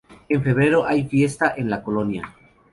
[0.29, 2.23] En febrero hay fiesta en la Col.